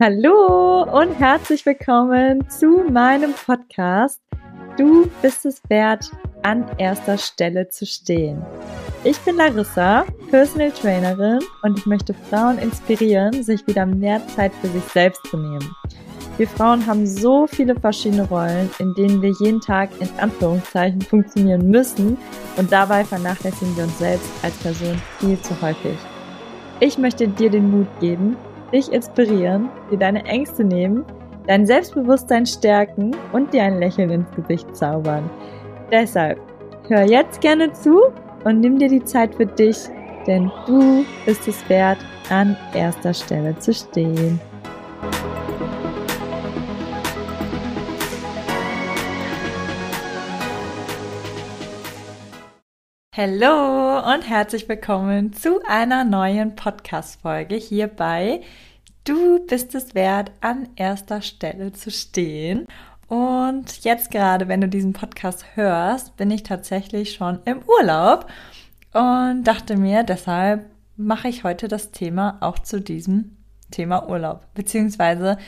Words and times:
Hallo 0.00 0.84
und 0.84 1.12
herzlich 1.14 1.66
willkommen 1.66 2.48
zu 2.48 2.84
meinem 2.88 3.32
Podcast. 3.32 4.22
Du 4.76 5.10
bist 5.22 5.44
es 5.44 5.60
wert, 5.68 6.12
an 6.44 6.64
erster 6.78 7.18
Stelle 7.18 7.68
zu 7.68 7.84
stehen. 7.84 8.40
Ich 9.02 9.18
bin 9.18 9.38
Larissa, 9.38 10.04
Personal 10.30 10.70
Trainerin 10.70 11.40
und 11.64 11.80
ich 11.80 11.86
möchte 11.86 12.14
Frauen 12.14 12.58
inspirieren, 12.58 13.42
sich 13.42 13.66
wieder 13.66 13.86
mehr 13.86 14.24
Zeit 14.28 14.52
für 14.60 14.68
sich 14.68 14.84
selbst 14.84 15.26
zu 15.26 15.36
nehmen. 15.36 15.68
Wir 16.36 16.46
Frauen 16.46 16.86
haben 16.86 17.04
so 17.04 17.48
viele 17.48 17.74
verschiedene 17.74 18.28
Rollen, 18.28 18.70
in 18.78 18.94
denen 18.94 19.20
wir 19.20 19.32
jeden 19.40 19.60
Tag 19.60 19.90
in 19.98 20.08
Anführungszeichen 20.20 21.00
funktionieren 21.00 21.68
müssen 21.68 22.16
und 22.56 22.70
dabei 22.70 23.02
vernachlässigen 23.02 23.76
wir 23.76 23.82
uns 23.82 23.98
selbst 23.98 24.30
als 24.44 24.56
Person 24.58 25.02
viel 25.18 25.40
zu 25.40 25.60
häufig. 25.60 25.98
Ich 26.78 26.98
möchte 26.98 27.26
dir 27.26 27.50
den 27.50 27.68
Mut 27.68 27.88
geben, 27.98 28.36
dich 28.72 28.92
inspirieren, 28.92 29.68
dir 29.90 29.98
deine 29.98 30.24
Ängste 30.24 30.64
nehmen, 30.64 31.04
dein 31.46 31.66
Selbstbewusstsein 31.66 32.46
stärken 32.46 33.16
und 33.32 33.52
dir 33.52 33.64
ein 33.64 33.78
Lächeln 33.78 34.10
ins 34.10 34.30
Gesicht 34.36 34.76
zaubern. 34.76 35.28
Deshalb 35.90 36.38
hör 36.88 37.02
jetzt 37.02 37.40
gerne 37.40 37.72
zu 37.72 38.00
und 38.44 38.60
nimm 38.60 38.78
dir 38.78 38.88
die 38.88 39.04
Zeit 39.04 39.34
für 39.34 39.46
dich, 39.46 39.78
denn 40.26 40.50
du 40.66 41.04
bist 41.24 41.48
es 41.48 41.66
wert, 41.68 41.98
an 42.30 42.56
erster 42.74 43.14
Stelle 43.14 43.58
zu 43.58 43.72
stehen. 43.72 44.38
Hallo 53.20 53.98
und 54.14 54.28
herzlich 54.28 54.68
willkommen 54.68 55.32
zu 55.32 55.60
einer 55.66 56.04
neuen 56.04 56.54
Podcast-Folge 56.54 57.56
hier 57.56 57.88
bei 57.88 58.42
Du 59.02 59.44
bist 59.44 59.74
es 59.74 59.96
wert, 59.96 60.30
an 60.40 60.68
erster 60.76 61.20
Stelle 61.20 61.72
zu 61.72 61.90
stehen. 61.90 62.64
Und 63.08 63.82
jetzt 63.82 64.12
gerade, 64.12 64.46
wenn 64.46 64.60
du 64.60 64.68
diesen 64.68 64.92
Podcast 64.92 65.44
hörst, 65.56 66.16
bin 66.16 66.30
ich 66.30 66.44
tatsächlich 66.44 67.14
schon 67.14 67.40
im 67.44 67.62
Urlaub 67.66 68.28
und 68.94 69.42
dachte 69.42 69.76
mir, 69.76 70.04
deshalb 70.04 70.66
mache 70.96 71.26
ich 71.26 71.42
heute 71.42 71.66
das 71.66 71.90
Thema 71.90 72.36
auch 72.38 72.60
zu 72.60 72.80
diesem 72.80 73.36
Thema 73.72 74.08
Urlaub. 74.08 74.46
Beziehungsweise 74.54 75.38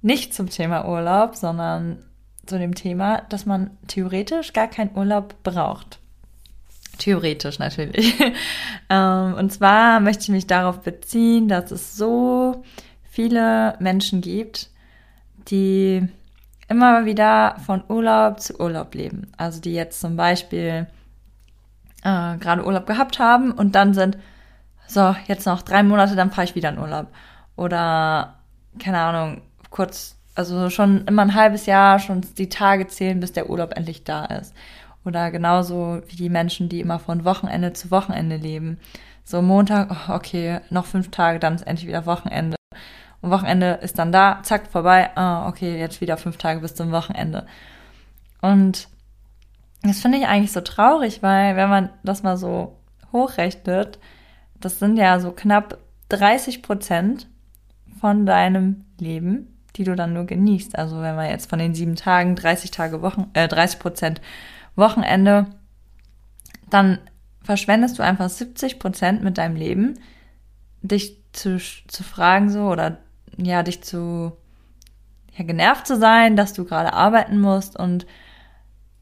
nicht 0.00 0.32
zum 0.32 0.48
Thema 0.48 0.88
Urlaub, 0.88 1.36
sondern 1.36 2.06
zu 2.46 2.58
dem 2.58 2.74
Thema, 2.74 3.20
dass 3.28 3.44
man 3.44 3.76
theoretisch 3.86 4.54
gar 4.54 4.68
keinen 4.68 4.96
Urlaub 4.96 5.34
braucht. 5.42 5.98
Theoretisch 6.98 7.58
natürlich. 7.58 8.14
Ähm, 8.90 9.34
und 9.34 9.50
zwar 9.50 10.00
möchte 10.00 10.24
ich 10.24 10.28
mich 10.28 10.46
darauf 10.46 10.82
beziehen, 10.82 11.48
dass 11.48 11.70
es 11.70 11.96
so 11.96 12.62
viele 13.08 13.74
Menschen 13.78 14.20
gibt, 14.20 14.68
die 15.48 16.06
immer 16.68 17.06
wieder 17.06 17.56
von 17.64 17.82
Urlaub 17.88 18.40
zu 18.40 18.60
Urlaub 18.60 18.94
leben. 18.94 19.32
Also 19.38 19.62
die 19.62 19.72
jetzt 19.72 20.00
zum 20.00 20.16
Beispiel 20.16 20.86
äh, 22.02 22.36
gerade 22.36 22.66
Urlaub 22.66 22.86
gehabt 22.86 23.18
haben 23.18 23.52
und 23.52 23.74
dann 23.74 23.94
sind, 23.94 24.18
so, 24.86 25.14
jetzt 25.26 25.46
noch 25.46 25.62
drei 25.62 25.82
Monate, 25.82 26.16
dann 26.16 26.30
fahre 26.30 26.44
ich 26.44 26.54
wieder 26.54 26.68
in 26.68 26.78
Urlaub. 26.78 27.06
Oder, 27.56 28.34
keine 28.78 28.98
Ahnung, 28.98 29.42
kurz, 29.70 30.16
also 30.34 30.70
schon 30.70 31.06
immer 31.06 31.22
ein 31.22 31.34
halbes 31.34 31.66
Jahr, 31.66 31.98
schon 31.98 32.22
die 32.36 32.48
Tage 32.48 32.86
zählen, 32.86 33.20
bis 33.20 33.32
der 33.32 33.48
Urlaub 33.48 33.74
endlich 33.76 34.04
da 34.04 34.24
ist. 34.26 34.54
Oder 35.04 35.30
genauso 35.30 36.00
wie 36.06 36.16
die 36.16 36.28
Menschen, 36.28 36.68
die 36.68 36.80
immer 36.80 36.98
von 36.98 37.24
Wochenende 37.24 37.72
zu 37.72 37.90
Wochenende 37.90 38.36
leben. 38.36 38.78
So 39.24 39.42
Montag, 39.42 39.90
oh, 39.90 40.12
okay, 40.12 40.60
noch 40.70 40.86
fünf 40.86 41.10
Tage, 41.10 41.38
dann 41.38 41.54
ist 41.54 41.66
endlich 41.66 41.88
wieder 41.88 42.06
Wochenende. 42.06 42.56
Und 43.20 43.30
Wochenende 43.30 43.78
ist 43.82 43.98
dann 43.98 44.12
da, 44.12 44.40
zack, 44.42 44.68
vorbei, 44.70 45.16
ah, 45.16 45.48
okay, 45.48 45.78
jetzt 45.78 46.00
wieder 46.00 46.16
fünf 46.16 46.36
Tage 46.38 46.60
bis 46.60 46.74
zum 46.74 46.90
Wochenende. 46.90 47.46
Und 48.40 48.88
das 49.82 50.00
finde 50.00 50.18
ich 50.18 50.26
eigentlich 50.26 50.52
so 50.52 50.60
traurig, 50.60 51.22
weil 51.22 51.56
wenn 51.56 51.68
man 51.68 51.90
das 52.02 52.22
mal 52.22 52.36
so 52.36 52.78
hochrechnet, 53.12 53.98
das 54.60 54.78
sind 54.78 54.96
ja 54.96 55.18
so 55.20 55.32
knapp 55.32 55.78
30 56.08 56.62
Prozent 56.62 57.28
von 58.00 58.26
deinem 58.26 58.84
Leben, 58.98 59.58
die 59.76 59.84
du 59.84 59.94
dann 59.94 60.12
nur 60.12 60.24
genießt. 60.24 60.76
Also 60.78 61.00
wenn 61.00 61.16
man 61.16 61.30
jetzt 61.30 61.48
von 61.48 61.58
den 61.58 61.74
sieben 61.74 61.96
Tagen 61.96 62.36
30 62.36 62.70
Tage 62.70 63.02
Wochen, 63.02 63.30
äh, 63.34 63.48
30 63.48 63.78
Prozent 63.78 64.20
Wochenende, 64.76 65.46
dann 66.70 66.98
verschwendest 67.42 67.98
du 67.98 68.02
einfach 68.02 68.28
70 68.28 68.78
Prozent 68.78 69.22
mit 69.22 69.38
deinem 69.38 69.56
Leben, 69.56 69.98
dich 70.80 71.18
zu, 71.32 71.58
zu 71.58 72.02
fragen 72.02 72.50
so 72.50 72.64
oder 72.70 72.98
ja, 73.36 73.62
dich 73.62 73.82
zu 73.82 74.32
ja, 75.36 75.44
genervt 75.44 75.86
zu 75.86 75.98
sein, 75.98 76.36
dass 76.36 76.52
du 76.52 76.64
gerade 76.64 76.92
arbeiten 76.92 77.40
musst 77.40 77.78
und 77.78 78.06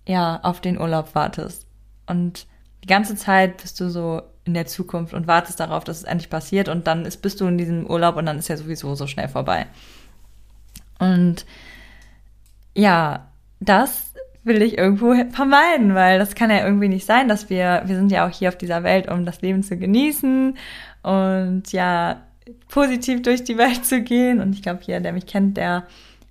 ja, 0.07 0.41
auf 0.43 0.61
den 0.61 0.81
Urlaub 0.81 1.15
wartest. 1.15 1.67
Und 2.07 2.47
die 2.83 2.89
ganze 2.89 3.15
Zeit 3.17 3.59
bist 3.59 3.79
du 3.81 3.91
so 3.91 4.23
in 4.45 4.55
der 4.55 4.67
Zukunft 4.67 5.15
und 5.15 5.27
wartest 5.27 5.61
darauf, 5.61 5.85
dass 5.85 5.99
es 5.99 6.05
endlich 6.05 6.31
passiert 6.31 6.69
und 6.69 6.87
dann 6.87 7.05
ist, 7.05 7.19
bist 7.19 7.41
du 7.41 7.47
in 7.47 7.59
diesem 7.59 7.87
Urlaub 7.87 8.17
und 8.17 8.27
dann 8.27 8.39
ist 8.39 8.49
ja 8.49 8.57
sowieso 8.57 8.95
so 8.95 9.07
schnell 9.07 9.29
vorbei. 9.29 9.67
Und 10.99 11.47
ja, 12.75 13.29
das 13.61 14.10
will 14.43 14.63
ich 14.63 14.79
irgendwo 14.79 15.15
vermeiden, 15.31 15.95
weil 15.95 16.19
das 16.19 16.35
kann 16.35 16.51
ja 16.51 16.65
irgendwie 16.65 16.89
nicht 16.89 17.07
sein, 17.07 17.29
dass 17.29 17.51
wir, 17.51 17.83
wir 17.85 17.97
sind 17.97 18.11
ja 18.11 18.27
auch 18.27 18.31
hier 18.31 18.49
auf 18.49 18.57
dieser 18.57 18.83
Welt, 18.83 19.11
um 19.11 19.27
das 19.27 19.43
Leben 19.43 19.63
zu 19.63 19.77
genießen 19.77 20.57
und 21.03 21.73
ja, 21.73 22.23
positiv 22.69 23.23
durch 23.23 23.45
die 23.45 23.59
Welt 23.59 23.85
zu 23.85 24.03
gehen. 24.03 24.41
Und 24.41 24.55
ich 24.55 24.63
glaube, 24.63 24.81
jeder, 24.85 25.01
der 25.01 25.13
mich 25.13 25.27
kennt, 25.27 25.57
der 25.57 25.85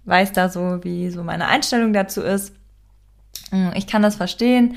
weiß 0.05 0.33
da 0.33 0.49
so, 0.49 0.83
wie 0.83 1.09
so 1.09 1.23
meine 1.23 1.47
Einstellung 1.47 1.93
dazu 1.93 2.21
ist. 2.21 2.53
Mm, 3.51 3.69
ich 3.75 3.87
kann 3.87 4.01
das 4.01 4.15
verstehen, 4.15 4.75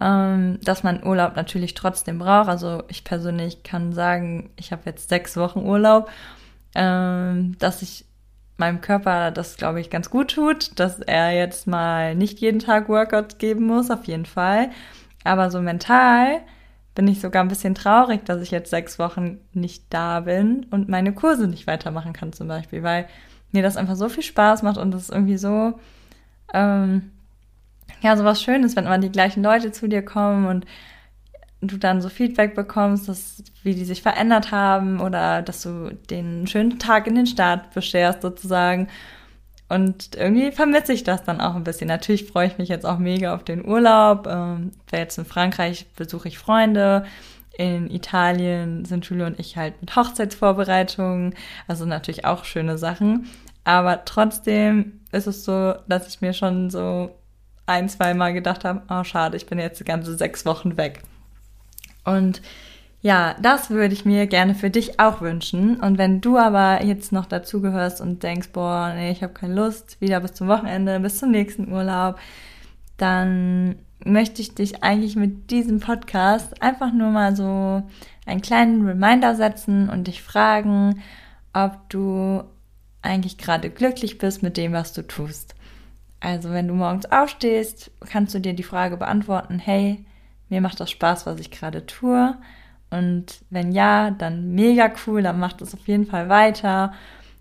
ähm, 0.00 0.58
dass 0.62 0.84
man 0.84 1.04
Urlaub 1.04 1.36
natürlich 1.36 1.74
trotzdem 1.74 2.18
braucht. 2.18 2.48
Also 2.48 2.84
ich 2.88 3.04
persönlich 3.04 3.62
kann 3.64 3.92
sagen, 3.92 4.50
ich 4.56 4.70
habe 4.72 4.82
jetzt 4.86 5.08
sechs 5.08 5.36
Wochen 5.36 5.60
Urlaub, 5.60 6.10
ähm, 6.74 7.56
dass 7.58 7.82
ich 7.82 8.04
meinem 8.58 8.80
Körper 8.80 9.30
das, 9.30 9.56
glaube 9.56 9.80
ich, 9.80 9.90
ganz 9.90 10.10
gut 10.10 10.34
tut, 10.34 10.78
dass 10.78 11.00
er 11.00 11.30
jetzt 11.32 11.66
mal 11.66 12.14
nicht 12.14 12.40
jeden 12.40 12.58
Tag 12.58 12.88
Workout 12.88 13.38
geben 13.38 13.66
muss, 13.66 13.90
auf 13.90 14.04
jeden 14.04 14.26
Fall. 14.26 14.70
Aber 15.24 15.50
so 15.50 15.60
mental 15.60 16.40
bin 16.94 17.06
ich 17.06 17.20
sogar 17.20 17.44
ein 17.44 17.48
bisschen 17.48 17.74
traurig, 17.74 18.24
dass 18.24 18.42
ich 18.42 18.50
jetzt 18.50 18.70
sechs 18.70 18.98
Wochen 18.98 19.38
nicht 19.52 19.84
da 19.90 20.20
bin 20.20 20.66
und 20.70 20.88
meine 20.88 21.12
Kurse 21.12 21.46
nicht 21.46 21.66
weitermachen 21.66 22.12
kann 22.12 22.32
zum 22.32 22.48
Beispiel, 22.48 22.82
weil 22.82 23.06
mir 23.52 23.62
das 23.62 23.76
einfach 23.76 23.96
so 23.96 24.08
viel 24.08 24.24
Spaß 24.24 24.62
macht 24.62 24.78
und 24.78 24.92
es 24.94 25.02
ist 25.02 25.10
irgendwie 25.10 25.38
so, 25.38 25.78
ähm, 26.52 27.12
ja, 28.00 28.16
so 28.16 28.24
was 28.24 28.42
Schönes, 28.42 28.74
wenn 28.74 28.86
immer 28.86 28.98
die 28.98 29.12
gleichen 29.12 29.42
Leute 29.42 29.70
zu 29.70 29.88
dir 29.88 30.02
kommen 30.04 30.46
und 30.46 30.66
du 31.60 31.76
dann 31.76 32.00
so 32.00 32.08
Feedback 32.08 32.54
bekommst, 32.54 33.08
dass, 33.08 33.42
wie 33.62 33.74
die 33.74 33.84
sich 33.84 34.02
verändert 34.02 34.52
haben 34.52 35.00
oder 35.00 35.42
dass 35.42 35.62
du 35.62 35.94
den 36.10 36.46
schönen 36.46 36.78
Tag 36.78 37.06
in 37.06 37.16
den 37.16 37.26
Start 37.26 37.72
bescherst 37.74 38.22
sozusagen. 38.22 38.88
Und 39.68 40.14
irgendwie 40.14 40.50
vermisse 40.52 40.92
ich 40.92 41.04
das 41.04 41.24
dann 41.24 41.40
auch 41.40 41.54
ein 41.54 41.64
bisschen. 41.64 41.88
Natürlich 41.88 42.24
freue 42.24 42.46
ich 42.46 42.58
mich 42.58 42.68
jetzt 42.68 42.86
auch 42.86 42.98
mega 42.98 43.34
auf 43.34 43.44
den 43.44 43.66
Urlaub. 43.66 44.26
Ähm, 44.26 44.72
jetzt 44.90 45.18
in 45.18 45.26
Frankreich 45.26 45.86
besuche 45.94 46.28
ich 46.28 46.38
Freunde. 46.38 47.04
In 47.58 47.90
Italien 47.90 48.84
sind 48.84 49.04
Julia 49.06 49.26
und 49.26 49.38
ich 49.40 49.56
halt 49.56 49.80
mit 49.80 49.94
Hochzeitsvorbereitungen. 49.94 51.34
Also 51.66 51.84
natürlich 51.84 52.24
auch 52.24 52.44
schöne 52.44 52.78
Sachen. 52.78 53.28
Aber 53.64 54.04
trotzdem 54.06 55.00
ist 55.12 55.26
es 55.26 55.44
so, 55.44 55.74
dass 55.88 56.08
ich 56.08 56.20
mir 56.22 56.32
schon 56.32 56.70
so 56.70 57.10
ein, 57.66 57.88
zwei 57.90 58.14
Mal 58.14 58.32
gedacht 58.32 58.64
habe, 58.64 58.82
oh 58.88 59.04
schade, 59.04 59.36
ich 59.36 59.44
bin 59.46 59.58
jetzt 59.58 59.80
die 59.80 59.84
ganze 59.84 60.16
sechs 60.16 60.46
Wochen 60.46 60.78
weg. 60.78 61.02
Und 62.16 62.42
ja, 63.00 63.36
das 63.40 63.70
würde 63.70 63.94
ich 63.94 64.04
mir 64.04 64.26
gerne 64.26 64.54
für 64.54 64.70
dich 64.70 64.98
auch 64.98 65.20
wünschen. 65.20 65.78
Und 65.80 65.98
wenn 65.98 66.20
du 66.20 66.36
aber 66.36 66.84
jetzt 66.84 67.12
noch 67.12 67.26
dazugehörst 67.26 68.00
und 68.00 68.22
denkst, 68.22 68.50
boah, 68.52 68.92
nee, 68.94 69.12
ich 69.12 69.22
habe 69.22 69.32
keine 69.32 69.54
Lust, 69.54 70.00
wieder 70.00 70.20
bis 70.20 70.34
zum 70.34 70.48
Wochenende, 70.48 70.98
bis 71.00 71.18
zum 71.18 71.30
nächsten 71.30 71.72
Urlaub, 71.72 72.18
dann 72.96 73.76
möchte 74.04 74.42
ich 74.42 74.54
dich 74.54 74.82
eigentlich 74.82 75.16
mit 75.16 75.50
diesem 75.50 75.80
Podcast 75.80 76.60
einfach 76.62 76.92
nur 76.92 77.10
mal 77.10 77.36
so 77.36 77.82
einen 78.26 78.42
kleinen 78.42 78.86
Reminder 78.86 79.34
setzen 79.34 79.88
und 79.88 80.06
dich 80.08 80.22
fragen, 80.22 81.02
ob 81.52 81.88
du 81.88 82.42
eigentlich 83.02 83.38
gerade 83.38 83.70
glücklich 83.70 84.18
bist 84.18 84.42
mit 84.42 84.56
dem, 84.56 84.72
was 84.72 84.92
du 84.92 85.02
tust. 85.06 85.54
Also 86.20 86.50
wenn 86.50 86.66
du 86.66 86.74
morgens 86.74 87.06
aufstehst, 87.06 87.92
kannst 88.08 88.34
du 88.34 88.40
dir 88.40 88.54
die 88.54 88.64
Frage 88.64 88.96
beantworten, 88.96 89.58
hey, 89.58 90.04
mir 90.48 90.60
macht 90.60 90.80
das 90.80 90.90
Spaß, 90.90 91.26
was 91.26 91.40
ich 91.40 91.50
gerade 91.50 91.86
tue. 91.86 92.36
Und 92.90 93.40
wenn 93.50 93.72
ja, 93.72 94.10
dann 94.10 94.54
mega 94.54 94.90
cool, 95.06 95.22
dann 95.22 95.38
macht 95.38 95.60
es 95.60 95.74
auf 95.74 95.86
jeden 95.86 96.06
Fall 96.06 96.28
weiter. 96.28 96.92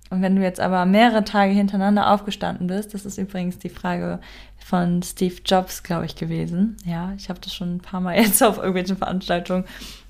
Und 0.09 0.21
wenn 0.21 0.35
du 0.35 0.41
jetzt 0.41 0.59
aber 0.59 0.85
mehrere 0.85 1.23
Tage 1.23 1.51
hintereinander 1.51 2.11
aufgestanden 2.11 2.67
bist, 2.67 2.93
das 2.93 3.05
ist 3.05 3.17
übrigens 3.17 3.59
die 3.59 3.69
Frage 3.69 4.19
von 4.57 5.01
Steve 5.03 5.35
Jobs, 5.45 5.83
glaube 5.83 6.05
ich, 6.05 6.15
gewesen. 6.15 6.77
Ja, 6.85 7.13
ich 7.17 7.29
habe 7.29 7.39
das 7.39 7.53
schon 7.53 7.75
ein 7.75 7.81
paar 7.81 8.01
Mal 8.01 8.15
jetzt 8.21 8.41
auf 8.41 8.57
irgendwelchen 8.57 8.97
Veranstaltungen. 8.97 9.65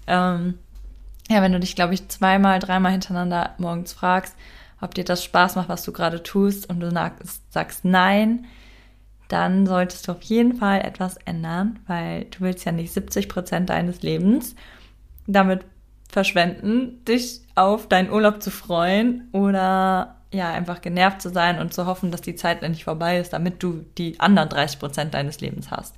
Ähm, 0.06 0.56
ja, 1.30 1.42
wenn 1.42 1.52
du 1.52 1.60
dich, 1.60 1.76
glaube 1.76 1.94
ich, 1.94 2.08
zweimal, 2.08 2.60
dreimal 2.60 2.92
hintereinander 2.92 3.56
morgens 3.58 3.94
fragst, 3.94 4.36
ob 4.80 4.94
dir 4.94 5.04
das 5.04 5.24
Spaß 5.24 5.56
macht, 5.56 5.70
was 5.70 5.84
du 5.84 5.92
gerade 5.92 6.22
tust 6.22 6.70
und 6.70 6.80
du 6.80 6.92
sagst 7.50 7.84
nein, 7.84 8.46
dann 9.28 9.66
solltest 9.66 10.08
du 10.08 10.14
auf 10.14 10.22
jeden 10.22 10.56
Fall 10.56 10.82
etwas 10.82 11.18
ändern, 11.26 11.80
weil 11.88 12.26
du 12.26 12.42
willst 12.42 12.66
ja 12.66 12.72
nicht 12.72 12.94
70 12.94 13.30
Prozent 13.30 13.70
deines 13.70 14.02
Lebens 14.02 14.56
damit 15.28 15.66
verschwenden, 16.10 17.04
dich 17.06 17.42
auf 17.56 17.88
deinen 17.88 18.12
Urlaub 18.12 18.42
zu 18.42 18.50
freuen 18.50 19.28
oder 19.34 20.16
ja, 20.32 20.52
einfach 20.52 20.82
genervt 20.82 21.22
zu 21.22 21.30
sein 21.30 21.60
und 21.60 21.74
zu 21.74 21.86
hoffen, 21.86 22.12
dass 22.12 22.22
die 22.22 22.36
Zeit 22.36 22.64
endlich 22.64 22.84
vorbei 22.84 23.20
ist, 23.20 23.34
damit 23.34 23.64
du 23.64 23.86
die 23.98 24.20
anderen 24.20 24.50
30 24.50 24.80
Prozent 24.80 25.14
deines 25.14 25.40
Lebens 25.40 25.72
hast. 25.72 25.96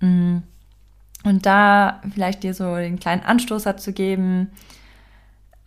Mm. 0.00 0.38
Und 1.24 1.46
da 1.46 2.00
vielleicht 2.12 2.42
dir 2.42 2.54
so 2.54 2.76
den 2.76 3.00
kleinen 3.00 3.22
Anstoßer 3.22 3.76
zu 3.76 3.92
geben, 3.92 4.50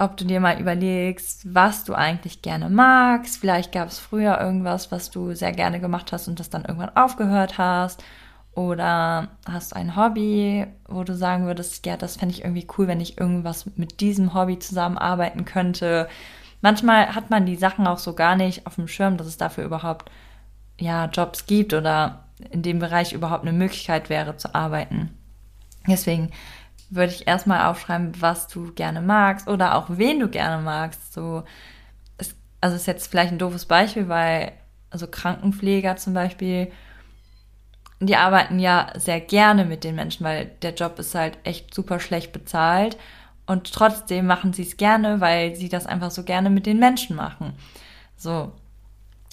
ob 0.01 0.17
du 0.17 0.25
dir 0.25 0.39
mal 0.39 0.59
überlegst, 0.59 1.53
was 1.53 1.83
du 1.83 1.93
eigentlich 1.93 2.41
gerne 2.41 2.71
magst. 2.71 3.37
Vielleicht 3.37 3.71
gab 3.71 3.87
es 3.87 3.99
früher 3.99 4.41
irgendwas, 4.41 4.91
was 4.91 5.11
du 5.11 5.35
sehr 5.35 5.51
gerne 5.51 5.79
gemacht 5.79 6.11
hast 6.11 6.27
und 6.27 6.39
das 6.39 6.49
dann 6.49 6.65
irgendwann 6.65 6.95
aufgehört 6.95 7.59
hast. 7.59 8.03
Oder 8.53 9.27
hast 9.47 9.75
ein 9.75 9.95
Hobby, 9.95 10.65
wo 10.87 11.03
du 11.03 11.15
sagen 11.15 11.45
würdest, 11.45 11.85
ja, 11.85 11.97
das 11.97 12.17
fände 12.17 12.33
ich 12.33 12.43
irgendwie 12.43 12.67
cool, 12.77 12.87
wenn 12.87 12.99
ich 12.99 13.19
irgendwas 13.19 13.77
mit 13.77 14.01
diesem 14.01 14.33
Hobby 14.33 14.57
zusammenarbeiten 14.57 15.45
könnte. 15.45 16.09
Manchmal 16.61 17.13
hat 17.13 17.29
man 17.29 17.45
die 17.45 17.55
Sachen 17.55 17.85
auch 17.85 17.99
so 17.99 18.13
gar 18.15 18.35
nicht 18.35 18.65
auf 18.65 18.75
dem 18.75 18.87
Schirm, 18.87 19.17
dass 19.17 19.27
es 19.27 19.37
dafür 19.37 19.65
überhaupt 19.65 20.09
ja, 20.79 21.05
Jobs 21.05 21.45
gibt 21.45 21.75
oder 21.75 22.25
in 22.49 22.63
dem 22.63 22.79
Bereich 22.79 23.13
überhaupt 23.13 23.43
eine 23.43 23.53
Möglichkeit 23.53 24.09
wäre 24.09 24.35
zu 24.35 24.55
arbeiten. 24.55 25.15
Deswegen 25.87 26.31
würde 26.91 27.13
ich 27.13 27.25
erstmal 27.25 27.65
aufschreiben, 27.65 28.11
was 28.19 28.47
du 28.47 28.73
gerne 28.73 29.01
magst 29.01 29.47
oder 29.47 29.75
auch 29.75 29.85
wen 29.89 30.19
du 30.19 30.27
gerne 30.27 30.61
magst. 30.61 31.13
So, 31.13 31.43
es, 32.17 32.35
also 32.59 32.75
ist 32.75 32.85
jetzt 32.85 33.09
vielleicht 33.09 33.31
ein 33.31 33.39
doofes 33.39 33.65
Beispiel, 33.65 34.09
weil 34.09 34.51
also 34.89 35.07
Krankenpfleger 35.07 35.95
zum 35.95 36.13
Beispiel, 36.13 36.71
die 38.01 38.17
arbeiten 38.17 38.59
ja 38.59 38.91
sehr 38.95 39.21
gerne 39.21 39.63
mit 39.63 39.85
den 39.85 39.95
Menschen, 39.95 40.25
weil 40.25 40.51
der 40.61 40.73
Job 40.73 40.99
ist 40.99 41.15
halt 41.15 41.37
echt 41.45 41.73
super 41.73 41.99
schlecht 41.99 42.33
bezahlt 42.33 42.97
und 43.45 43.71
trotzdem 43.71 44.27
machen 44.27 44.51
sie 44.51 44.63
es 44.63 44.75
gerne, 44.75 45.21
weil 45.21 45.55
sie 45.55 45.69
das 45.69 45.85
einfach 45.85 46.11
so 46.11 46.23
gerne 46.23 46.49
mit 46.49 46.65
den 46.65 46.77
Menschen 46.77 47.15
machen. 47.15 47.53
So. 48.17 48.51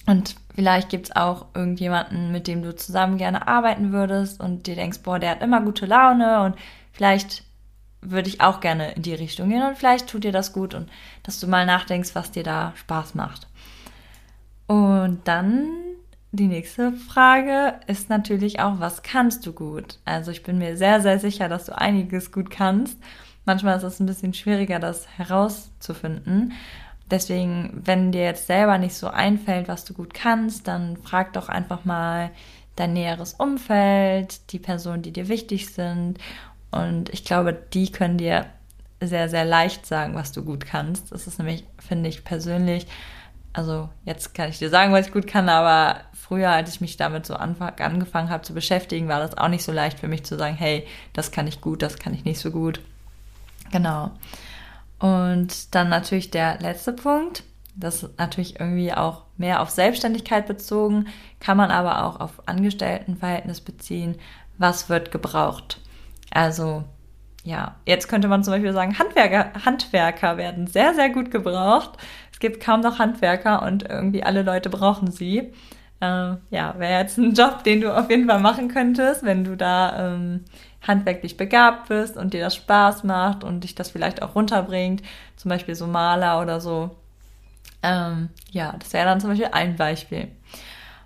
Und 0.07 0.37
vielleicht 0.55 0.91
gibt 0.91 1.09
es 1.09 1.17
auch 1.17 1.47
irgendjemanden, 1.55 2.31
mit 2.31 2.47
dem 2.47 2.63
du 2.63 2.75
zusammen 2.75 3.19
gerne 3.19 3.49
arbeiten 3.49 3.93
würdest 3.93 4.41
und 4.41 4.67
dir 4.67 4.77
denkst, 4.77 5.01
boah, 5.03 5.19
der 5.19 5.33
hat 5.33 5.43
immer 5.43 5.61
gute 5.61 5.87
Laune 5.87 6.43
und 6.43 6.57
vielleicht 6.93 7.45
würde 8.01 8.29
ich 8.29 8.41
auch 8.41 8.61
gerne 8.61 8.93
in 8.93 9.03
die 9.03 9.15
Richtung 9.15 9.49
gehen 9.49 9.63
und 9.63 9.77
vielleicht 9.77 10.09
tut 10.09 10.25
dir 10.25 10.33
das 10.33 10.53
gut 10.53 10.75
und 10.75 10.89
dass 11.23 11.41
du 11.41 11.47
mal 11.47 11.67
nachdenkst, 11.67 12.15
was 12.15 12.31
dir 12.31 12.45
da 12.45 12.73
Spaß 12.77 13.15
macht. 13.15 13.49
Und 14.67 15.21
dann 15.25 15.69
die 16.31 16.47
nächste 16.47 16.93
Frage 16.93 17.81
ist 17.87 18.11
natürlich 18.11 18.61
auch, 18.61 18.81
was 18.81 19.03
kannst 19.03 19.47
du 19.47 19.53
gut? 19.53 19.99
Also 20.05 20.31
ich 20.31 20.43
bin 20.43 20.59
mir 20.59 20.77
sehr, 20.77 21.01
sehr 21.01 21.19
sicher, 21.19 21.49
dass 21.49 21.65
du 21.65 21.77
einiges 21.77 22.33
gut 22.33 22.51
kannst. 22.51 22.99
Manchmal 23.47 23.79
ist 23.79 23.83
es 23.83 23.99
ein 23.99 24.07
bisschen 24.07 24.35
schwieriger, 24.35 24.79
das 24.79 25.09
herauszufinden. 25.17 26.53
Deswegen, 27.11 27.81
wenn 27.83 28.13
dir 28.13 28.25
jetzt 28.25 28.47
selber 28.47 28.77
nicht 28.77 28.95
so 28.95 29.09
einfällt, 29.09 29.69
was 29.69 29.87
du 29.87 29.95
gut 29.95 30.13
kannst, 30.13 30.69
dann 30.69 30.99
frag 30.99 31.33
doch 31.33 31.49
einfach 31.49 31.87
mal 31.87 32.31
dein 32.77 32.93
näheres 32.93 33.33
Umfeld, 33.33 34.53
die 34.53 34.59
Personen, 34.59 35.03
die 35.03 35.13
dir 35.13 35.29
wichtig 35.29 35.73
sind 35.73 36.19
und 36.71 37.09
ich 37.11 37.25
glaube, 37.25 37.53
die 37.53 37.91
können 37.91 38.19
dir 38.19 38.47
sehr, 39.01 39.29
sehr 39.29 39.45
leicht 39.45 39.87
sagen, 39.87 40.15
was 40.15 40.33
du 40.33 40.45
gut 40.45 40.67
kannst. 40.67 41.13
Das 41.13 41.27
ist 41.27 41.39
nämlich, 41.39 41.65
finde 41.79 42.09
ich 42.09 42.25
persönlich, 42.25 42.87
also 43.53 43.89
jetzt 44.05 44.35
kann 44.35 44.51
ich 44.51 44.59
dir 44.59 44.71
sagen, 44.71 44.93
was 44.93 45.07
ich 45.07 45.13
gut 45.13 45.27
kann, 45.27 45.49
aber 45.49 46.01
früher, 46.13 46.51
als 46.51 46.75
ich 46.75 46.81
mich 46.81 46.97
damit 46.97 47.27
so 47.27 47.35
angefangen 47.35 48.31
habe 48.31 48.43
zu 48.43 48.55
beschäftigen, 48.55 49.09
war 49.09 49.21
das 49.21 49.37
auch 49.39 49.49
nicht 49.49 49.65
so 49.65 49.73
leicht 49.73 49.99
für 49.99 50.09
mich 50.09 50.25
zu 50.25 50.37
sagen, 50.37 50.55
hey, 50.55 50.87
das 51.13 51.33
kann 51.33 51.47
ich 51.47 51.61
gut, 51.61 51.83
das 51.83 51.99
kann 51.99 52.15
ich 52.15 52.25
nicht 52.25 52.41
so 52.41 52.51
gut. 52.51 52.81
Genau. 53.73 54.11
Und 54.99 55.75
dann 55.75 55.89
natürlich 55.89 56.31
der 56.31 56.59
letzte 56.61 56.93
Punkt, 56.93 57.45
das 57.75 58.03
ist 58.03 58.19
natürlich 58.19 58.59
irgendwie 58.59 58.93
auch 58.93 59.23
mehr 59.37 59.63
auf 59.63 59.71
Selbstständigkeit 59.71 60.47
bezogen, 60.47 61.07
kann 61.41 61.57
man 61.57 61.71
aber 61.71 62.05
auch 62.05 62.21
auf 62.21 62.43
Angestelltenverhältnis 62.47 63.61
beziehen. 63.61 64.17
Was 64.59 64.89
wird 64.89 65.13
gebraucht? 65.13 65.81
Also 66.31 66.85
ja, 67.45 67.77
jetzt 67.87 68.09
könnte 68.09 68.29
man 68.29 68.45
zum 68.45 68.53
Beispiel 68.53 68.73
sagen, 68.73 68.99
Handwerker, 68.99 69.53
Handwerker 69.65 70.37
werden 70.37 70.67
sehr, 70.67 70.95
sehr 70.95 71.09
gut 71.09 71.31
gebraucht. 71.31 71.93
Es 72.33 72.41
gibt 72.41 72.63
kaum 72.63 72.81
noch 72.81 72.99
Handwerker 72.99 73.63
und 73.63 73.89
irgendwie 73.89 74.23
alle 74.23 74.43
Leute 74.43 74.69
brauchen 74.69 75.11
sie. 75.11 75.53
Äh, 76.01 76.37
ja, 76.51 76.75
wäre 76.79 77.01
jetzt 77.01 77.19
ein 77.19 77.35
Job, 77.35 77.65
den 77.65 77.81
du 77.81 77.97
auf 77.97 78.11
jeden 78.11 78.29
Fall 78.29 78.41
machen 78.41 78.69
könntest, 78.69 79.25
wenn 79.25 79.45
du 79.45 79.57
da 79.57 80.15
ähm, 80.15 80.45
handwerklich 80.87 81.37
begabt 81.37 81.89
bist 81.89 82.17
und 82.17 82.35
dir 82.35 82.41
das 82.41 82.55
Spaß 82.55 83.05
macht 83.05 83.45
und 83.45 83.65
dich 83.65 83.75
das 83.75 83.91
vielleicht 83.91 84.23
auch 84.23 84.35
runterbringt, 84.35 85.03
zum 85.37 85.49
Beispiel 85.49 85.75
so 85.75 85.87
Maler 85.87 86.41
oder 86.41 86.61
so. 86.61 86.97
Ähm, 87.83 88.29
ja, 88.51 88.75
das 88.79 88.93
wäre 88.93 89.07
dann 89.07 89.21
zum 89.21 89.31
Beispiel 89.31 89.49
ein 89.53 89.77
Beispiel. 89.77 90.29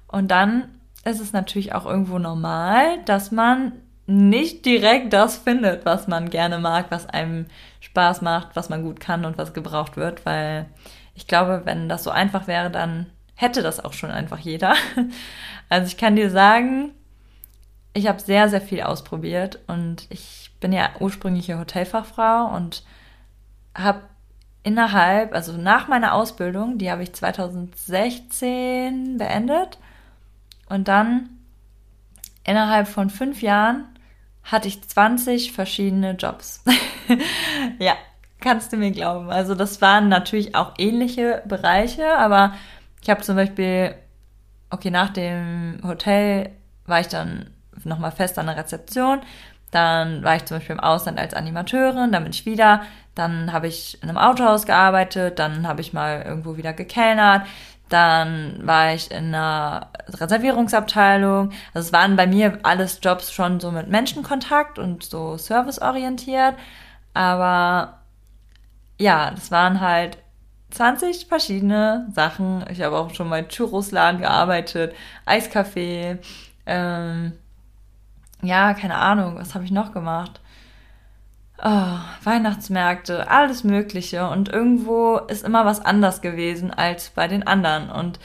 Und 0.08 0.30
dann 0.30 0.68
ist 1.04 1.20
es 1.20 1.32
natürlich 1.32 1.74
auch 1.74 1.86
irgendwo 1.86 2.18
normal, 2.18 3.02
dass 3.04 3.30
man 3.30 3.72
nicht 4.06 4.64
direkt 4.64 5.12
das 5.12 5.36
findet, 5.36 5.84
was 5.84 6.08
man 6.08 6.30
gerne 6.30 6.58
mag, 6.58 6.86
was 6.90 7.08
einem 7.08 7.46
Spaß 7.80 8.22
macht, 8.22 8.56
was 8.56 8.68
man 8.68 8.82
gut 8.82 9.00
kann 9.00 9.24
und 9.24 9.38
was 9.38 9.54
gebraucht 9.54 9.96
wird, 9.96 10.26
weil 10.26 10.66
ich 11.14 11.26
glaube, 11.26 11.62
wenn 11.64 11.88
das 11.88 12.04
so 12.04 12.10
einfach 12.10 12.46
wäre, 12.46 12.70
dann 12.70 13.06
hätte 13.34 13.62
das 13.62 13.84
auch 13.84 13.92
schon 13.92 14.10
einfach 14.10 14.38
jeder. 14.38 14.74
Also 15.68 15.86
ich 15.86 15.96
kann 15.96 16.16
dir 16.16 16.28
sagen, 16.28 16.90
ich 17.94 18.06
habe 18.06 18.20
sehr, 18.20 18.50
sehr 18.50 18.60
viel 18.60 18.82
ausprobiert 18.82 19.58
und 19.68 20.06
ich 20.10 20.50
bin 20.60 20.70
ja 20.70 20.90
ursprüngliche 21.00 21.58
Hotelfachfrau 21.58 22.54
und 22.54 22.84
habe 23.74 24.02
innerhalb, 24.62 25.34
also 25.34 25.56
nach 25.56 25.88
meiner 25.88 26.12
Ausbildung, 26.12 26.76
die 26.76 26.90
habe 26.90 27.02
ich 27.02 27.14
2016 27.14 29.16
beendet 29.16 29.78
und 30.68 30.88
dann 30.88 31.30
innerhalb 32.44 32.88
von 32.88 33.10
fünf 33.10 33.42
Jahren 33.42 33.86
hatte 34.44 34.68
ich 34.68 34.82
20 34.82 35.52
verschiedene 35.52 36.12
Jobs. 36.12 36.64
ja, 37.78 37.94
kannst 38.40 38.72
du 38.72 38.76
mir 38.76 38.90
glauben. 38.90 39.30
Also 39.30 39.54
das 39.54 39.80
waren 39.80 40.08
natürlich 40.08 40.54
auch 40.54 40.74
ähnliche 40.78 41.42
Bereiche, 41.46 42.18
aber 42.18 42.54
ich 43.00 43.10
habe 43.10 43.22
zum 43.22 43.36
Beispiel, 43.36 43.94
okay, 44.70 44.90
nach 44.90 45.10
dem 45.10 45.80
Hotel 45.84 46.50
war 46.86 47.00
ich 47.00 47.08
dann 47.08 47.50
nochmal 47.84 48.12
fest 48.12 48.38
an 48.38 48.46
der 48.46 48.56
Rezeption. 48.56 49.20
Dann 49.70 50.22
war 50.22 50.36
ich 50.36 50.44
zum 50.44 50.58
Beispiel 50.58 50.76
im 50.76 50.80
Ausland 50.80 51.18
als 51.18 51.32
Animateurin, 51.32 52.12
dann 52.12 52.24
bin 52.24 52.32
ich 52.32 52.44
wieder. 52.44 52.82
Dann 53.14 53.52
habe 53.52 53.68
ich 53.68 54.02
in 54.02 54.08
einem 54.08 54.18
Autohaus 54.18 54.66
gearbeitet, 54.66 55.38
dann 55.38 55.66
habe 55.66 55.80
ich 55.80 55.92
mal 55.92 56.22
irgendwo 56.22 56.56
wieder 56.56 56.72
gekellnert, 56.72 57.46
dann 57.92 58.66
war 58.66 58.94
ich 58.94 59.10
in 59.10 59.34
einer 59.34 59.90
Reservierungsabteilung. 60.08 61.50
Also 61.74 61.86
es 61.86 61.92
waren 61.92 62.16
bei 62.16 62.26
mir 62.26 62.58
alles 62.62 63.00
Jobs 63.02 63.32
schon 63.32 63.60
so 63.60 63.70
mit 63.70 63.88
Menschenkontakt 63.88 64.78
und 64.78 65.04
so 65.04 65.36
serviceorientiert. 65.36 66.54
Aber 67.14 68.00
ja, 68.98 69.30
das 69.30 69.50
waren 69.50 69.80
halt 69.80 70.18
20 70.70 71.26
verschiedene 71.26 72.06
Sachen. 72.14 72.64
Ich 72.70 72.80
habe 72.82 72.96
auch 72.96 73.14
schon 73.14 73.28
mal 73.28 73.46
Churrosladen 73.46 74.20
gearbeitet, 74.20 74.94
Eiskaffee, 75.26 76.18
ähm, 76.66 77.32
ja, 78.42 78.74
keine 78.74 78.96
Ahnung, 78.96 79.36
was 79.38 79.54
habe 79.54 79.64
ich 79.64 79.70
noch 79.70 79.92
gemacht? 79.92 80.40
Oh, 81.62 81.98
Weihnachtsmärkte, 82.24 83.30
alles 83.30 83.64
Mögliche. 83.64 84.28
Und 84.28 84.48
irgendwo 84.48 85.16
ist 85.16 85.44
immer 85.44 85.64
was 85.64 85.80
anders 85.84 86.20
gewesen 86.20 86.72
als 86.72 87.10
bei 87.10 87.28
den 87.28 87.46
anderen. 87.46 87.90
Und 87.90 88.18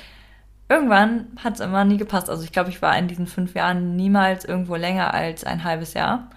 irgendwann 0.70 1.28
hat 1.44 1.56
es 1.56 1.60
immer 1.60 1.86
nie 1.86 1.98
gepasst. 1.98 2.30
Also 2.30 2.44
ich 2.44 2.52
glaube, 2.52 2.70
ich 2.70 2.82
war 2.82 2.98
in 2.98 3.08
diesen 3.08 3.28
fünf 3.28 3.54
Jahren 3.56 3.96
niemals 3.96 4.46
irgendwo 4.46 4.76
länger 4.76 5.14
als 5.14 5.44
ein 5.44 5.64
halbes 5.64 5.94
Jahr, 5.94 6.30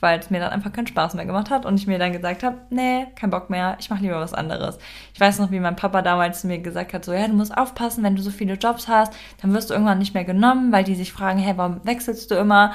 weil 0.00 0.18
es 0.18 0.30
mir 0.30 0.40
dann 0.40 0.50
einfach 0.50 0.72
keinen 0.72 0.86
Spaß 0.86 1.14
mehr 1.14 1.26
gemacht 1.26 1.50
hat 1.50 1.66
und 1.66 1.76
ich 1.78 1.86
mir 1.86 1.98
dann 1.98 2.12
gesagt 2.12 2.42
habe, 2.42 2.58
nee, 2.70 3.06
kein 3.16 3.30
Bock 3.30 3.50
mehr, 3.50 3.76
ich 3.78 3.90
mache 3.90 4.02
lieber 4.02 4.20
was 4.20 4.34
anderes. 4.34 4.78
Ich 5.14 5.20
weiß 5.20 5.38
noch, 5.38 5.50
wie 5.50 5.60
mein 5.60 5.76
Papa 5.76 6.02
damals 6.02 6.42
mir 6.44 6.58
gesagt 6.58 6.94
hat, 6.94 7.04
so, 7.04 7.12
ja, 7.12 7.26
du 7.28 7.34
musst 7.34 7.56
aufpassen, 7.56 8.02
wenn 8.02 8.16
du 8.16 8.22
so 8.22 8.30
viele 8.30 8.54
Jobs 8.54 8.88
hast, 8.88 9.12
dann 9.40 9.52
wirst 9.54 9.70
du 9.70 9.74
irgendwann 9.74 9.98
nicht 9.98 10.14
mehr 10.14 10.24
genommen, 10.24 10.72
weil 10.72 10.84
die 10.84 10.94
sich 10.94 11.12
fragen, 11.12 11.38
hey, 11.38 11.56
warum 11.56 11.80
wechselst 11.84 12.30
du 12.30 12.34
immer? 12.34 12.72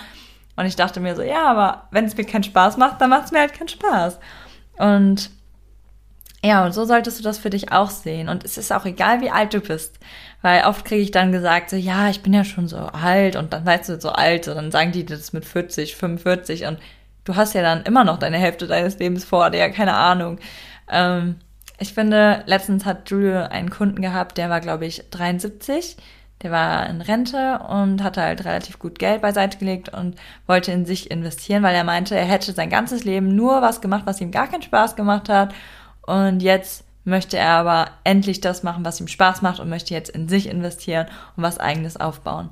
Und 0.56 0.66
ich 0.66 0.76
dachte 0.76 1.00
mir 1.00 1.16
so, 1.16 1.22
ja, 1.22 1.48
aber 1.48 1.88
wenn 1.92 2.06
es 2.06 2.16
mir 2.16 2.24
keinen 2.24 2.44
Spaß 2.44 2.78
macht, 2.78 3.02
dann 3.02 3.10
macht 3.10 3.26
es 3.26 3.32
mir 3.32 3.40
halt 3.40 3.54
keinen 3.54 3.68
Spaß. 3.68 4.20
Und 4.78 5.30
ja, 6.44 6.64
und 6.64 6.74
so 6.74 6.86
solltest 6.86 7.18
du 7.20 7.24
das 7.24 7.40
für 7.40 7.50
dich 7.50 7.72
auch 7.72 7.90
sehen. 7.90 8.30
Und 8.30 8.46
es 8.46 8.58
ist 8.58 8.72
auch 8.72 8.86
egal, 8.86 9.20
wie 9.22 9.32
alt 9.32 9.54
du 9.54 9.62
bist. 9.62 10.00
Weil 10.42 10.66
oft 10.66 10.86
kriege 10.86 11.02
ich 11.02 11.10
dann 11.10 11.32
gesagt, 11.32 11.72
so, 11.72 11.76
ja, 11.76 12.10
ich 12.10 12.22
bin 12.22 12.34
ja 12.34 12.44
schon 12.44 12.68
so 12.68 12.78
alt 12.78 13.36
und 13.36 13.52
dann 13.52 13.66
weißt 13.66 13.90
du 13.90 14.00
so 14.00 14.10
alt 14.12 14.48
und 14.48 14.56
dann 14.56 14.72
sagen 14.72 14.92
die 14.92 15.06
das 15.06 15.34
mit 15.34 15.44
40, 15.44 15.96
45 15.96 16.66
und 16.66 16.78
du 17.24 17.36
hast 17.36 17.56
ja 17.56 17.64
dann 17.64 17.82
immer 17.84 18.04
noch 18.04 18.20
deine 18.20 18.38
Hälfte 18.38 18.68
deines 18.68 19.00
Lebens 19.00 19.26
vor 19.26 19.50
dir, 19.50 19.70
keine 19.72 19.96
Ahnung. 19.96 20.38
Ähm, 20.88 21.38
ich 21.80 21.94
finde, 21.94 22.44
letztens 22.46 22.86
hat 22.86 23.10
Julio 23.10 23.40
einen 23.40 23.72
Kunden 23.72 24.04
gehabt, 24.04 24.38
der 24.38 24.52
war, 24.52 24.62
glaube 24.62 24.86
ich, 24.86 25.10
73. 25.10 25.98
Der 26.42 26.52
war 26.52 26.88
in 26.88 27.02
Rente 27.02 27.60
und 27.70 28.04
hatte 28.04 28.22
halt 28.22 28.44
relativ 28.46 28.78
gut 28.78 29.00
Geld 29.00 29.22
beiseite 29.22 29.58
gelegt 29.58 29.90
und 29.90 30.16
wollte 30.48 30.72
in 30.72 30.86
sich 30.86 31.10
investieren, 31.10 31.64
weil 31.64 31.76
er 31.76 31.86
meinte, 31.86 32.16
er 32.16 32.26
hätte 32.26 32.52
sein 32.52 32.70
ganzes 32.70 33.04
Leben 33.04 33.36
nur 33.36 33.62
was 33.62 33.82
gemacht, 33.82 34.04
was 34.06 34.22
ihm 34.22 34.32
gar 34.32 34.48
keinen 34.48 34.62
Spaß 34.62 34.96
gemacht 34.96 35.30
hat. 35.30 35.54
Und 36.02 36.42
jetzt 36.42 36.84
möchte 37.06 37.38
er 37.38 37.52
aber 37.52 37.88
endlich 38.04 38.42
das 38.42 38.64
machen, 38.64 38.84
was 38.84 39.00
ihm 39.00 39.08
Spaß 39.08 39.42
macht 39.42 39.60
und 39.60 39.70
möchte 39.70 39.94
jetzt 39.94 40.10
in 40.10 40.28
sich 40.28 40.50
investieren 40.50 41.08
und 41.38 41.44
was 41.44 41.60
eigenes 41.60 41.98
aufbauen. 41.98 42.50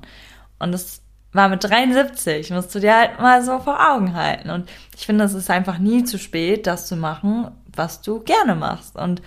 Und 0.58 0.72
das 0.72 1.02
war 1.32 1.48
mit 1.48 1.62
73, 1.64 2.50
musst 2.50 2.74
du 2.74 2.80
dir 2.80 2.96
halt 2.96 3.20
mal 3.20 3.44
so 3.44 3.58
vor 3.58 3.92
Augen 3.92 4.14
halten. 4.14 4.50
Und 4.50 4.70
ich 4.96 5.04
finde, 5.04 5.24
es 5.24 5.34
ist 5.34 5.50
einfach 5.50 5.78
nie 5.78 6.04
zu 6.04 6.18
spät, 6.18 6.66
das 6.66 6.86
zu 6.86 6.96
machen, 6.96 7.50
was 7.74 8.00
du 8.00 8.20
gerne 8.20 8.54
machst. 8.54 8.96
Und 8.96 9.20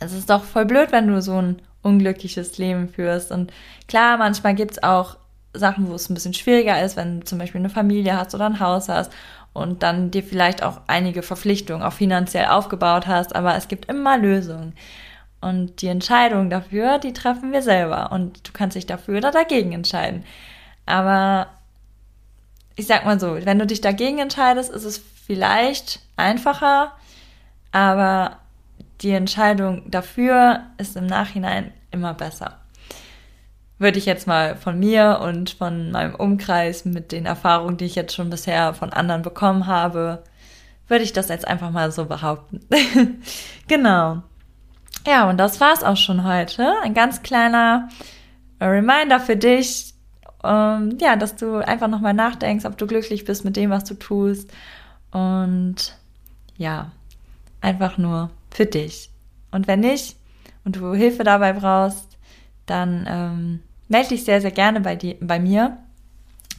es 0.00 0.12
ist 0.12 0.30
doch 0.30 0.42
voll 0.42 0.64
blöd, 0.64 0.90
wenn 0.90 1.06
du 1.06 1.20
so 1.20 1.40
ein 1.40 1.62
unglückliches 1.84 2.58
Leben 2.58 2.88
führst. 2.88 3.30
Und 3.30 3.52
klar, 3.86 4.16
manchmal 4.16 4.54
gibt's 4.54 4.82
auch 4.82 5.16
Sachen, 5.52 5.88
wo 5.88 5.94
es 5.94 6.10
ein 6.10 6.14
bisschen 6.14 6.34
schwieriger 6.34 6.82
ist, 6.82 6.96
wenn 6.96 7.20
du 7.20 7.26
zum 7.26 7.38
Beispiel 7.38 7.60
eine 7.60 7.70
Familie 7.70 8.16
hast 8.16 8.34
oder 8.34 8.46
ein 8.46 8.60
Haus 8.60 8.88
hast 8.88 9.12
und 9.52 9.82
dann 9.84 10.10
dir 10.10 10.24
vielleicht 10.24 10.62
auch 10.62 10.80
einige 10.88 11.22
Verpflichtungen 11.22 11.82
auch 11.82 11.92
finanziell 11.92 12.46
aufgebaut 12.46 13.06
hast, 13.06 13.36
aber 13.36 13.54
es 13.54 13.68
gibt 13.68 13.86
immer 13.86 14.18
Lösungen. 14.18 14.74
Und 15.40 15.82
die 15.82 15.88
Entscheidung 15.88 16.48
dafür, 16.48 16.98
die 16.98 17.12
treffen 17.12 17.52
wir 17.52 17.60
selber. 17.60 18.10
Und 18.12 18.48
du 18.48 18.52
kannst 18.52 18.76
dich 18.76 18.86
dafür 18.86 19.18
oder 19.18 19.30
dagegen 19.30 19.72
entscheiden. 19.72 20.24
Aber 20.86 21.48
ich 22.76 22.86
sag 22.86 23.04
mal 23.04 23.20
so, 23.20 23.36
wenn 23.44 23.58
du 23.58 23.66
dich 23.66 23.80
dagegen 23.80 24.18
entscheidest, 24.18 24.72
ist 24.72 24.84
es 24.84 24.98
vielleicht 25.26 26.00
einfacher, 26.16 26.92
aber 27.72 28.38
die 29.00 29.10
Entscheidung 29.10 29.90
dafür 29.90 30.62
ist 30.78 30.96
im 30.96 31.06
Nachhinein 31.06 31.72
immer 31.90 32.14
besser. 32.14 32.60
Würde 33.78 33.98
ich 33.98 34.06
jetzt 34.06 34.26
mal 34.26 34.56
von 34.56 34.78
mir 34.78 35.20
und 35.22 35.50
von 35.50 35.90
meinem 35.90 36.14
Umkreis 36.14 36.84
mit 36.84 37.12
den 37.12 37.26
Erfahrungen, 37.26 37.76
die 37.76 37.86
ich 37.86 37.96
jetzt 37.96 38.14
schon 38.14 38.30
bisher 38.30 38.72
von 38.72 38.92
anderen 38.92 39.22
bekommen 39.22 39.66
habe, 39.66 40.22
würde 40.86 41.04
ich 41.04 41.12
das 41.12 41.28
jetzt 41.28 41.46
einfach 41.46 41.70
mal 41.70 41.90
so 41.90 42.04
behaupten. 42.04 42.60
genau. 43.68 44.22
Ja, 45.06 45.28
und 45.28 45.38
das 45.38 45.60
war's 45.60 45.82
auch 45.82 45.96
schon 45.96 46.24
heute. 46.24 46.72
Ein 46.82 46.94
ganz 46.94 47.22
kleiner 47.22 47.88
Reminder 48.60 49.20
für 49.20 49.36
dich, 49.36 49.94
ähm, 50.42 50.96
ja, 51.00 51.16
dass 51.16 51.36
du 51.36 51.56
einfach 51.56 51.88
nochmal 51.88 52.14
nachdenkst, 52.14 52.64
ob 52.64 52.78
du 52.78 52.86
glücklich 52.86 53.24
bist 53.24 53.44
mit 53.44 53.56
dem, 53.56 53.70
was 53.70 53.84
du 53.84 53.94
tust. 53.94 54.50
Und 55.10 55.96
ja, 56.56 56.90
einfach 57.60 57.98
nur 57.98 58.30
für 58.54 58.66
dich. 58.66 59.10
Und 59.50 59.66
wenn 59.66 59.80
nicht 59.80 60.16
und 60.64 60.76
du 60.76 60.94
Hilfe 60.94 61.24
dabei 61.24 61.52
brauchst, 61.52 62.16
dann 62.66 63.06
ähm, 63.06 63.62
melde 63.88 64.10
dich 64.10 64.24
sehr, 64.24 64.40
sehr 64.40 64.50
gerne 64.50 64.80
bei, 64.80 64.96
die, 64.96 65.14
bei 65.20 65.38
mir. 65.38 65.76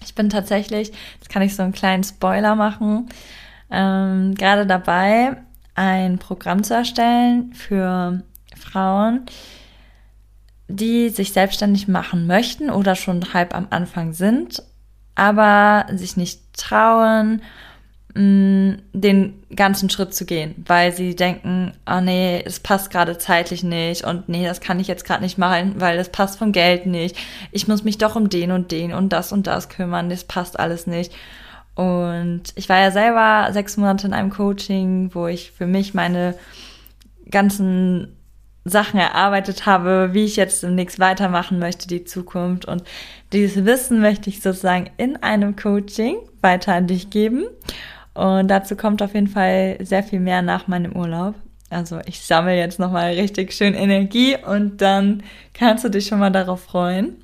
Ich 0.03 0.13
bin 0.13 0.29
tatsächlich, 0.29 0.91
jetzt 1.15 1.29
kann 1.29 1.41
ich 1.41 1.55
so 1.55 1.63
einen 1.63 1.73
kleinen 1.73 2.03
Spoiler 2.03 2.55
machen, 2.55 3.09
ähm, 3.71 4.35
gerade 4.35 4.67
dabei, 4.67 5.37
ein 5.73 6.19
Programm 6.19 6.63
zu 6.63 6.73
erstellen 6.75 7.53
für 7.53 8.21
Frauen, 8.55 9.25
die 10.67 11.09
sich 11.09 11.33
selbstständig 11.33 11.87
machen 11.87 12.27
möchten 12.27 12.69
oder 12.69 12.95
schon 12.95 13.33
halb 13.33 13.55
am 13.55 13.67
Anfang 13.71 14.13
sind, 14.13 14.63
aber 15.15 15.85
sich 15.93 16.17
nicht 16.17 16.41
trauen 16.53 17.41
mh, 18.15 18.77
den 18.93 19.43
ganzen 19.55 19.89
Schritt 19.89 20.13
zu 20.13 20.25
gehen, 20.25 20.55
weil 20.65 20.91
sie 20.91 21.15
denken, 21.15 21.73
oh 21.89 22.01
nee, 22.01 22.41
es 22.43 22.59
passt 22.59 22.89
gerade 22.89 23.17
zeitlich 23.17 23.63
nicht 23.63 24.03
und 24.03 24.27
nee, 24.27 24.45
das 24.45 24.61
kann 24.61 24.79
ich 24.79 24.87
jetzt 24.87 25.05
gerade 25.05 25.23
nicht 25.23 25.37
machen, 25.37 25.75
weil 25.77 25.99
es 25.99 26.09
passt 26.09 26.39
vom 26.39 26.51
Geld 26.51 26.85
nicht. 26.85 27.15
Ich 27.51 27.67
muss 27.67 27.83
mich 27.83 27.97
doch 27.97 28.15
um 28.15 28.29
den 28.29 28.51
und 28.51 28.71
den 28.71 28.93
und 28.93 29.09
das 29.09 29.31
und 29.31 29.47
das 29.47 29.69
kümmern, 29.69 30.09
das 30.09 30.23
passt 30.23 30.59
alles 30.59 30.87
nicht. 30.87 31.13
Und 31.75 32.43
ich 32.55 32.69
war 32.69 32.79
ja 32.79 32.89
selber 32.89 33.51
sechs 33.51 33.75
Monate 33.75 34.07
in 34.07 34.13
einem 34.13 34.29
Coaching, 34.29 35.11
wo 35.13 35.27
ich 35.27 35.51
für 35.51 35.67
mich 35.67 35.93
meine 35.93 36.35
ganzen 37.29 38.15
Sachen 38.63 38.99
erarbeitet 38.99 39.65
habe, 39.65 40.09
wie 40.13 40.23
ich 40.23 40.37
jetzt 40.37 40.63
demnächst 40.63 40.99
weitermachen 40.99 41.59
möchte, 41.59 41.87
die 41.87 42.05
Zukunft. 42.05 42.65
Und 42.65 42.83
dieses 43.33 43.65
Wissen 43.65 43.99
möchte 43.99 44.29
ich 44.29 44.41
sozusagen 44.41 44.89
in 44.97 45.21
einem 45.21 45.55
Coaching 45.57 46.17
weiter 46.41 46.73
an 46.73 46.87
dich 46.87 47.09
geben. 47.09 47.45
Und 48.15 48.47
dazu 48.47 48.75
kommt 48.75 49.03
auf 49.03 49.13
jeden 49.13 49.27
Fall 49.27 49.77
sehr 49.81 50.01
viel 50.01 50.19
mehr 50.19 50.41
nach 50.41 50.67
meinem 50.67 50.95
Urlaub. 50.95 51.35
Also 51.69 51.99
ich 52.05 52.21
sammle 52.21 52.55
jetzt 52.55 52.79
nochmal 52.79 53.13
richtig 53.13 53.53
schön 53.53 53.73
Energie 53.73 54.37
und 54.37 54.81
dann 54.81 55.23
kannst 55.53 55.83
du 55.83 55.89
dich 55.89 56.07
schon 56.07 56.19
mal 56.19 56.31
darauf 56.31 56.63
freuen. 56.63 57.17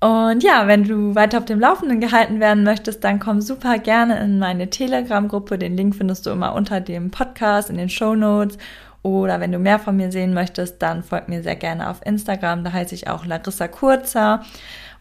Und 0.00 0.42
ja, 0.42 0.66
wenn 0.66 0.84
du 0.84 1.14
weiter 1.14 1.38
auf 1.38 1.44
dem 1.44 1.60
Laufenden 1.60 2.00
gehalten 2.00 2.40
werden 2.40 2.64
möchtest, 2.64 3.04
dann 3.04 3.20
komm 3.20 3.40
super 3.40 3.78
gerne 3.78 4.18
in 4.20 4.38
meine 4.38 4.68
Telegram-Gruppe. 4.68 5.56
Den 5.56 5.76
Link 5.76 5.94
findest 5.94 6.26
du 6.26 6.30
immer 6.30 6.54
unter 6.54 6.80
dem 6.80 7.10
Podcast 7.10 7.70
in 7.70 7.76
den 7.76 7.88
Show 7.88 8.14
Notes. 8.14 8.58
Oder 9.02 9.40
wenn 9.40 9.52
du 9.52 9.58
mehr 9.58 9.78
von 9.78 9.96
mir 9.96 10.10
sehen 10.10 10.34
möchtest, 10.34 10.82
dann 10.82 11.02
folg 11.02 11.28
mir 11.28 11.42
sehr 11.42 11.56
gerne 11.56 11.88
auf 11.88 12.04
Instagram. 12.04 12.64
Da 12.64 12.72
heiße 12.72 12.94
ich 12.94 13.08
auch 13.08 13.24
Larissa 13.24 13.68
Kurzer. 13.68 14.42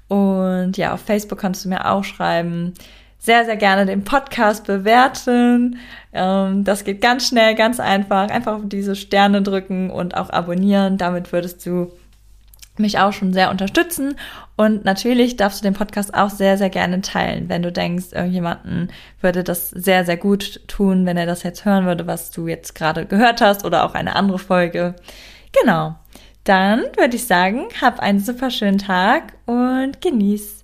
Und 0.07 0.77
ja, 0.77 0.93
auf 0.93 1.01
Facebook 1.01 1.39
kannst 1.39 1.65
du 1.65 1.69
mir 1.69 1.89
auch 1.89 2.03
schreiben 2.03 2.73
sehr, 3.23 3.45
sehr 3.45 3.55
gerne 3.55 3.85
den 3.85 4.03
Podcast 4.03 4.67
bewerten. 4.67 5.79
Ähm, 6.11 6.65
das 6.65 6.83
geht 6.83 6.99
ganz 6.99 7.29
schnell, 7.29 7.55
ganz 7.55 7.79
einfach. 7.79 8.29
Einfach 8.29 8.55
auf 8.55 8.61
diese 8.65 8.97
Sterne 8.97 9.41
drücken 9.41 9.89
und 9.89 10.17
auch 10.17 10.29
abonnieren. 10.29 10.97
Damit 10.97 11.31
würdest 11.31 11.65
du 11.65 11.93
mich 12.77 12.99
auch 12.99 13.13
schon 13.13 13.31
sehr 13.31 13.49
unterstützen. 13.49 14.15
Und 14.57 14.83
natürlich 14.83 15.37
darfst 15.37 15.61
du 15.61 15.63
den 15.63 15.73
Podcast 15.73 16.13
auch 16.13 16.29
sehr, 16.29 16.57
sehr 16.57 16.69
gerne 16.69 16.99
teilen, 16.99 17.47
wenn 17.47 17.61
du 17.61 17.71
denkst, 17.71 18.07
irgendjemanden 18.11 18.91
würde 19.21 19.45
das 19.45 19.69
sehr, 19.69 20.03
sehr 20.03 20.17
gut 20.17 20.67
tun, 20.67 21.05
wenn 21.05 21.15
er 21.15 21.25
das 21.25 21.43
jetzt 21.43 21.63
hören 21.63 21.85
würde, 21.85 22.07
was 22.07 22.29
du 22.29 22.49
jetzt 22.49 22.75
gerade 22.75 23.05
gehört 23.05 23.39
hast 23.39 23.63
oder 23.63 23.85
auch 23.85 23.93
eine 23.93 24.17
andere 24.17 24.39
Folge. 24.39 24.95
Genau. 25.61 25.95
Dann 26.43 26.81
würde 26.97 27.15
ich 27.15 27.25
sagen, 27.25 27.67
hab 27.79 28.01
einen 28.01 28.19
super 28.19 28.51
schönen 28.51 28.79
Tag 28.79 29.33
und 29.45 30.01
genieß 30.01 30.63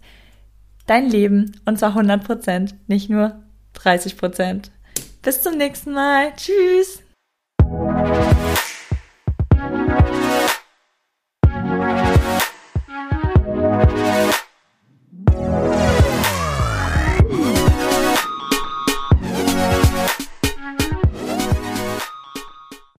dein 0.89 1.09
Leben 1.09 1.59
und 1.65 1.77
zwar 1.77 1.89
100 1.89 2.23
Prozent, 2.23 2.75
nicht 2.87 3.09
nur 3.09 3.43
30 3.73 4.17
Prozent. 4.17 4.71
Bis 5.21 5.41
zum 5.41 5.57
nächsten 5.57 5.93
Mal. 5.93 6.33
Tschüss. 6.35 7.03